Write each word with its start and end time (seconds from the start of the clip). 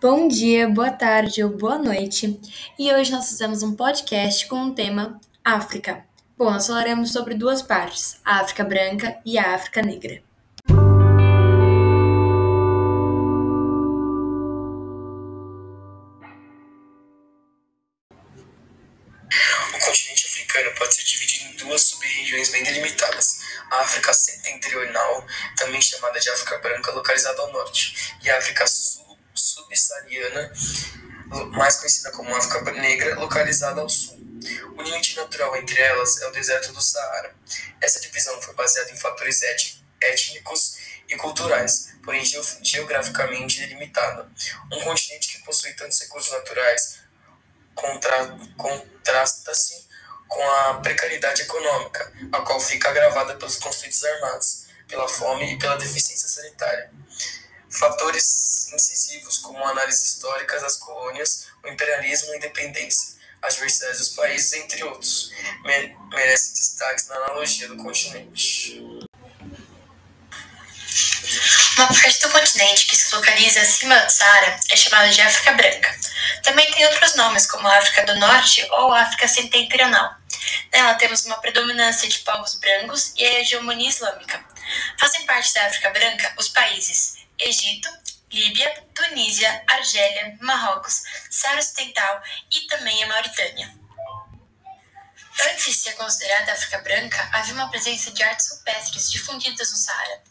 Bom 0.00 0.28
dia, 0.28 0.66
boa 0.66 0.90
tarde 0.90 1.44
ou 1.44 1.50
boa 1.50 1.76
noite. 1.76 2.40
E 2.78 2.90
hoje 2.90 3.12
nós 3.12 3.28
fizemos 3.28 3.62
um 3.62 3.76
podcast 3.76 4.46
com 4.46 4.68
o 4.68 4.74
tema 4.74 5.20
África. 5.44 6.06
Bom, 6.38 6.50
nós 6.50 6.66
falaremos 6.66 7.12
sobre 7.12 7.34
duas 7.34 7.60
partes, 7.60 8.18
a 8.24 8.40
África 8.40 8.64
branca 8.64 9.20
e 9.26 9.38
a 9.38 9.54
África 9.54 9.82
negra. 9.82 10.22
O 19.68 19.78
continente 19.84 20.26
africano 20.26 20.70
pode 20.78 20.94
ser 20.94 21.04
dividido 21.04 21.44
em 21.44 21.56
duas 21.56 21.82
sub-regiões 21.82 22.48
bem 22.48 22.64
delimitadas: 22.64 23.40
a 23.70 23.80
África 23.80 24.14
Setentrional, 24.14 25.26
também 25.58 25.82
chamada 25.82 26.18
de 26.18 26.30
África 26.30 26.56
Branca, 26.56 26.90
localizada 26.92 27.42
ao 27.42 27.52
norte, 27.52 28.14
e 28.24 28.30
a 28.30 28.38
África 28.38 28.66
Subsaariana, 29.60 30.52
mais 31.52 31.76
conhecida 31.76 32.10
como 32.12 32.34
África 32.34 32.72
Negra, 32.72 33.18
localizada 33.18 33.80
ao 33.80 33.88
sul. 33.88 34.18
O 34.76 34.82
limite 34.82 35.16
natural 35.16 35.54
entre 35.56 35.80
elas 35.80 36.20
é 36.22 36.28
o 36.28 36.32
deserto 36.32 36.72
do 36.72 36.80
Saara. 36.80 37.34
Essa 37.80 38.00
divisão 38.00 38.40
foi 38.40 38.54
baseada 38.54 38.90
em 38.90 38.96
fatores 38.96 39.40
étnicos 40.00 40.76
e 41.08 41.16
culturais, 41.16 41.90
porém 42.02 42.22
geograficamente 42.62 43.60
delimitada. 43.60 44.30
Um 44.72 44.80
continente 44.80 45.28
que 45.28 45.44
possui 45.44 45.72
tantos 45.74 46.00
recursos 46.00 46.32
naturais 46.32 47.00
contra, 47.74 48.38
contrasta-se 48.56 49.88
com 50.26 50.50
a 50.50 50.74
precariedade 50.74 51.42
econômica, 51.42 52.12
a 52.32 52.40
qual 52.42 52.60
fica 52.60 52.88
agravada 52.88 53.34
pelos 53.34 53.56
conflitos 53.56 54.02
armados, 54.04 54.66
pela 54.86 55.08
fome 55.08 55.54
e 55.54 55.58
pela 55.58 55.76
deficiência 55.76 56.28
sanitária. 56.28 56.90
Fatores 57.70 58.68
incisivos, 58.72 59.38
como 59.38 59.64
análises 59.64 60.14
históricas 60.14 60.62
das 60.62 60.76
colônias, 60.76 61.46
o 61.62 61.68
imperialismo 61.68 62.30
e 62.30 62.34
a 62.34 62.36
independência, 62.36 63.14
as 63.42 63.54
diversidades 63.54 63.98
dos 63.98 64.08
países, 64.10 64.52
entre 64.54 64.82
outros, 64.82 65.30
merecem 65.62 66.54
destaques 66.54 67.06
na 67.08 67.16
analogia 67.16 67.68
do 67.68 67.76
continente. 67.76 68.80
Uma 71.76 71.86
parte 71.86 72.20
do 72.20 72.28
continente 72.30 72.86
que 72.86 72.96
se 72.96 73.14
localiza 73.14 73.60
acima 73.60 73.96
do 74.00 74.10
Saara 74.10 74.60
é 74.70 74.76
chamada 74.76 75.08
de 75.08 75.20
África 75.20 75.52
Branca. 75.52 75.96
Também 76.42 76.70
tem 76.72 76.84
outros 76.86 77.14
nomes, 77.14 77.46
como 77.46 77.68
África 77.68 78.04
do 78.04 78.18
Norte 78.18 78.66
ou 78.72 78.92
África 78.92 79.28
Setentrional. 79.28 80.14
Nela 80.72 80.94
temos 80.94 81.24
uma 81.24 81.38
predominância 81.38 82.08
de 82.08 82.18
povos 82.18 82.56
brancos 82.56 83.12
e 83.16 83.24
a 83.24 83.40
hegemonia 83.40 83.88
islâmica. 83.88 84.44
Fazem 84.98 85.24
parte 85.24 85.54
da 85.54 85.66
África 85.66 85.90
Branca 85.90 86.34
os 86.36 86.48
países 86.48 87.19
Egito, 87.40 87.88
Líbia, 88.32 88.84
Tunísia, 88.94 89.64
Argélia, 89.66 90.38
Marrocos, 90.40 91.02
Saara 91.30 91.58
Ocidental 91.58 92.22
e 92.52 92.60
também 92.68 93.02
a 93.02 93.08
Mauritânia. 93.08 93.74
Antes 95.42 95.64
de 95.64 95.74
ser 95.74 95.92
considerada 95.94 96.52
África 96.52 96.78
Branca, 96.78 97.28
havia 97.32 97.54
uma 97.54 97.70
presença 97.70 98.10
de 98.10 98.22
artes 98.22 98.50
rupestres 98.50 99.10
difundidas 99.10 99.70
no 99.70 99.76
Saara. 99.76 100.22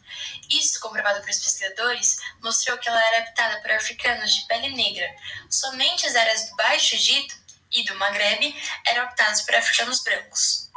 Isso, 0.48 0.80
comprovado 0.80 1.18
por 1.18 1.26
pesquisadores, 1.26 2.16
mostrou 2.42 2.78
que 2.78 2.88
ela 2.88 3.06
era 3.08 3.18
habitada 3.18 3.60
por 3.60 3.72
africanos 3.72 4.34
de 4.34 4.46
pele 4.46 4.68
negra. 4.70 5.08
Somente 5.48 6.06
as 6.06 6.14
áreas 6.14 6.48
do 6.48 6.56
Baixo 6.56 6.94
Egito 6.94 7.34
e 7.72 7.84
do 7.84 7.94
Maghreb 7.96 8.54
eram 8.86 9.02
habitadas 9.02 9.42
por 9.42 9.54
africanos 9.54 10.02
brancos. 10.02 10.70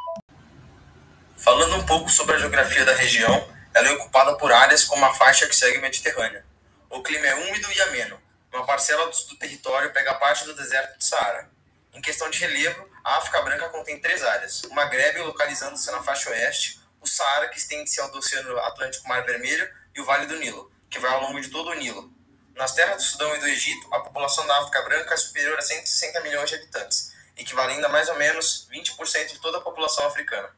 Falando 1.37 1.75
um 1.75 1.85
pouco 1.85 2.09
sobre 2.09 2.35
a 2.35 2.39
geografia 2.39 2.85
da 2.85 2.95
região, 2.95 3.52
ela 3.73 3.87
é 3.87 3.91
ocupada 3.93 4.35
por 4.37 4.51
áreas 4.51 4.83
como 4.85 5.03
a 5.05 5.13
faixa 5.13 5.47
que 5.47 5.55
segue 5.55 5.79
o 5.79 5.81
Mediterrâneo. 5.81 6.43
O 6.89 7.01
clima 7.01 7.25
é 7.25 7.35
úmido 7.35 7.71
e 7.71 7.81
ameno. 7.81 8.21
Uma 8.51 8.65
parcela 8.65 9.09
do 9.09 9.35
território 9.37 9.91
pega 9.91 10.13
parte 10.15 10.45
do 10.45 10.55
deserto 10.55 10.97
do 10.97 11.03
Saara. 11.03 11.49
Em 11.91 12.01
questão 12.01 12.29
de 12.29 12.39
relevo, 12.39 12.87
a 13.03 13.17
África 13.17 13.41
Branca 13.41 13.69
contém 13.69 13.99
três 13.99 14.23
áreas: 14.23 14.63
o 14.63 14.73
Maghreb, 14.73 15.19
localizando-se 15.19 15.91
na 15.91 16.03
faixa 16.03 16.29
oeste, 16.29 16.79
o 17.01 17.07
Saara, 17.07 17.49
que 17.49 17.57
estende-se 17.57 17.99
ao 17.99 18.11
Oceano 18.11 18.57
Atlântico 18.59 19.07
Mar 19.07 19.25
Vermelho, 19.25 19.67
e 19.95 20.01
o 20.01 20.05
Vale 20.05 20.25
do 20.27 20.37
Nilo, 20.37 20.71
que 20.89 20.99
vai 20.99 21.11
ao 21.11 21.21
longo 21.21 21.41
de 21.41 21.49
todo 21.49 21.69
o 21.69 21.73
Nilo. 21.73 22.11
Nas 22.55 22.73
terras 22.73 22.97
do 22.97 23.03
Sudão 23.03 23.35
e 23.35 23.39
do 23.39 23.47
Egito, 23.47 23.87
a 23.91 23.99
população 23.99 24.45
da 24.45 24.59
África 24.59 24.81
Branca 24.83 25.13
é 25.13 25.17
superior 25.17 25.57
a 25.57 25.61
160 25.61 26.21
milhões 26.21 26.49
de 26.49 26.55
habitantes, 26.55 27.11
equivalendo 27.35 27.85
a 27.87 27.89
mais 27.89 28.07
ou 28.09 28.15
menos 28.15 28.67
20% 28.71 29.33
de 29.33 29.39
toda 29.39 29.57
a 29.57 29.61
população 29.61 30.05
africana. 30.05 30.49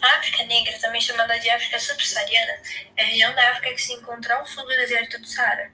A 0.00 0.18
África 0.18 0.44
Negra, 0.44 0.78
também 0.78 1.00
chamada 1.00 1.38
de 1.38 1.50
África 1.50 1.78
Subsaariana, 1.78 2.62
é 2.96 3.02
a 3.02 3.06
região 3.06 3.34
da 3.34 3.50
África 3.50 3.74
que 3.74 3.82
se 3.82 3.92
encontra 3.92 4.36
ao 4.36 4.46
sul 4.46 4.62
do 4.64 4.68
deserto 4.68 5.18
do 5.20 5.26
Saara. 5.26 5.72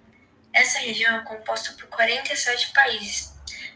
Essa 0.53 0.78
região 0.78 1.19
é 1.19 1.25
composta 1.25 1.72
por 1.75 1.87
47 1.87 2.72
países, 2.72 3.31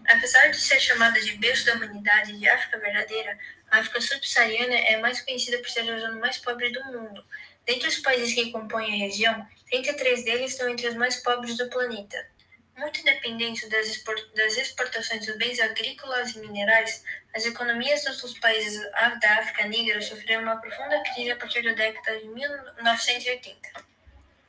Apesar 0.06 0.48
de 0.48 0.60
ser 0.60 0.78
chamada 0.80 1.18
de 1.20 1.32
berço 1.38 1.64
da 1.64 1.74
humanidade 1.74 2.38
de 2.38 2.48
África 2.48 2.78
verdadeira, 2.78 3.38
a 3.70 3.78
África 3.78 4.00
subsaariana 4.00 4.74
é 4.74 4.98
mais 4.98 5.20
conhecida 5.22 5.58
por 5.58 5.68
ser 5.70 5.90
a 5.90 5.98
zona 5.98 6.16
mais 6.16 6.36
pobre 6.38 6.70
do 6.70 6.84
mundo. 6.84 7.24
Dentre 7.64 7.88
os 7.88 7.98
países 7.98 8.34
que 8.34 8.52
compõem 8.52 8.92
a 8.92 9.06
região, 9.06 9.46
33 9.70 10.24
deles 10.24 10.52
estão 10.52 10.68
entre 10.68 10.88
os 10.88 10.94
mais 10.94 11.16
pobres 11.16 11.56
do 11.56 11.70
planeta. 11.70 12.33
Muito 12.76 13.04
dependentes 13.04 13.68
das 13.68 14.56
exportações 14.56 15.24
de 15.24 15.32
bens 15.34 15.60
agrícolas 15.60 16.34
e 16.34 16.40
minerais, 16.40 17.04
as 17.32 17.46
economias 17.46 18.04
dos 18.04 18.36
países 18.40 18.82
da 19.20 19.38
África 19.38 19.66
Negra 19.68 20.02
sofreram 20.02 20.42
uma 20.42 20.60
profunda 20.60 21.00
crise 21.02 21.30
a 21.30 21.36
partir 21.36 21.62
da 21.62 21.72
década 21.72 22.18
de 22.18 22.26
1980, 22.26 23.70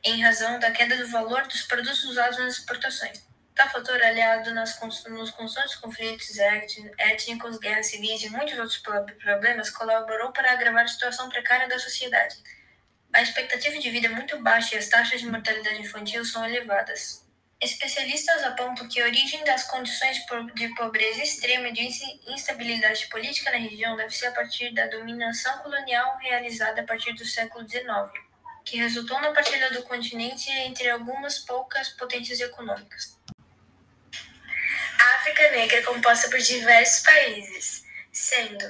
em 0.03 0.23
razão 0.23 0.59
da 0.59 0.71
queda 0.71 0.97
do 0.97 1.07
valor 1.07 1.45
dos 1.47 1.61
produtos 1.63 2.03
usados 2.03 2.39
nas 2.39 2.57
exportações. 2.57 3.23
Tal 3.53 3.69
fator, 3.69 4.01
aliado 4.01 4.53
nas, 4.53 4.77
nos 5.07 5.31
constantes 5.31 5.75
conflitos 5.75 6.37
étnicos, 6.97 7.59
guerras 7.59 7.87
civis 7.87 8.23
e 8.23 8.29
muitos 8.29 8.57
outros 8.57 8.83
problemas, 9.23 9.69
colaborou 9.69 10.31
para 10.33 10.51
agravar 10.51 10.83
a 10.83 10.87
situação 10.87 11.29
precária 11.29 11.67
da 11.67 11.79
sociedade. 11.79 12.35
A 13.13 13.21
expectativa 13.21 13.79
de 13.79 13.89
vida 13.91 14.07
é 14.07 14.09
muito 14.09 14.41
baixa 14.41 14.75
e 14.75 14.77
as 14.79 14.89
taxas 14.89 15.21
de 15.21 15.27
mortalidade 15.27 15.79
infantil 15.79 16.25
são 16.25 16.45
elevadas. 16.45 17.24
Especialistas 17.61 18.43
apontam 18.43 18.87
que 18.87 19.01
a 19.01 19.05
origem 19.05 19.43
das 19.45 19.63
condições 19.63 20.17
de 20.55 20.67
pobreza 20.75 21.23
extrema 21.23 21.69
e 21.69 21.73
de 21.73 21.81
instabilidade 22.27 23.07
política 23.07 23.51
na 23.51 23.57
região 23.57 23.95
deve 23.95 24.13
ser 24.13 24.27
a 24.27 24.31
partir 24.31 24.73
da 24.73 24.87
dominação 24.87 25.57
colonial 25.59 26.17
realizada 26.17 26.81
a 26.81 26.85
partir 26.85 27.13
do 27.13 27.25
século 27.25 27.67
XIX, 27.67 27.85
que 28.65 28.77
resultou 28.77 29.19
na 29.21 29.31
partilha 29.31 29.71
do 29.71 29.83
continente 29.83 30.51
entre 30.51 30.89
algumas 30.89 31.39
poucas 31.39 31.89
potências 31.89 32.41
econômicas. 32.41 33.17
África 35.15 35.51
Negra 35.51 35.77
é 35.77 35.83
composta 35.83 36.29
por 36.29 36.39
diversos 36.39 37.03
países, 37.03 37.85
sendo 38.11 38.65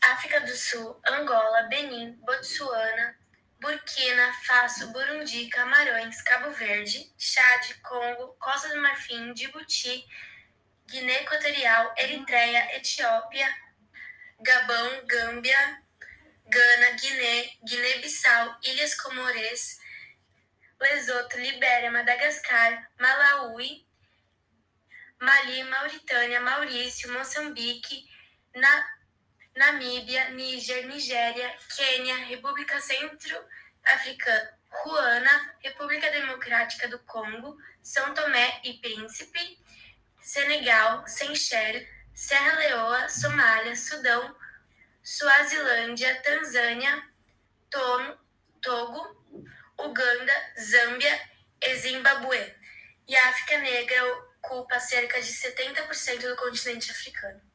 África 0.00 0.40
do 0.40 0.56
Sul, 0.56 0.98
Angola, 1.06 1.62
Benin, 1.64 2.12
Botsuana, 2.24 3.16
Burkina 3.60 4.32
Faso, 4.44 4.92
Burundi, 4.92 5.48
Camarões, 5.48 6.22
Cabo 6.22 6.50
Verde, 6.52 7.12
Chad, 7.18 7.74
Congo, 7.82 8.36
Costa 8.38 8.68
do 8.68 8.80
Marfim, 8.80 9.32
Djibouti, 9.32 10.06
Guiné 10.86 11.22
Equatorial, 11.22 11.92
Eritreia, 11.98 12.76
Etiópia, 12.76 13.52
Gabão, 14.40 15.06
Gâmbia, 15.06 15.82
Gana, 16.46 16.92
Guiné, 16.92 17.50
Guiné-Bissau, 17.64 18.56
Ilhas 18.62 18.94
Comores, 18.94 19.80
Lesoto, 20.80 21.36
Libéria, 21.36 21.90
Madagascar, 21.90 22.88
Malawi, 23.00 23.84
Mali, 25.20 25.64
Mauritânia, 25.64 26.40
Maurício, 26.40 27.12
Moçambique, 27.12 28.08
Na, 28.54 28.97
Namíbia, 29.58 30.30
Níger, 30.30 30.86
Nigéria, 30.86 31.52
Quênia, 31.74 32.16
República 32.26 32.80
Centro-Africana, 32.80 34.58
Ruana, 34.70 35.56
República 35.60 36.08
Democrática 36.10 36.86
do 36.86 36.98
Congo, 37.00 37.58
São 37.82 38.14
Tomé 38.14 38.60
e 38.62 38.74
Príncipe, 38.74 39.58
Senegal, 40.20 41.06
Seychelles, 41.08 41.88
Serra 42.14 42.56
Leoa, 42.58 43.08
Somália, 43.08 43.74
Sudão, 43.74 44.36
Suazilândia, 45.02 46.22
Tanzânia, 46.22 47.02
Togo, 47.68 49.18
Uganda, 49.78 50.32
Zâmbia 50.60 51.20
e 51.60 51.74
Zimbabue. 51.76 52.54
E 53.08 53.16
a 53.16 53.28
África 53.30 53.58
Negra 53.58 54.04
ocupa 54.38 54.78
cerca 54.78 55.20
de 55.20 55.32
70% 55.32 56.28
do 56.28 56.36
continente 56.36 56.90
africano. 56.90 57.47